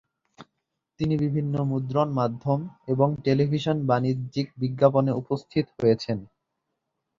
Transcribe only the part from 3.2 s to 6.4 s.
Television বাণিজ্যিক বিজ্ঞাপনে উপস্থিত হয়েছেন।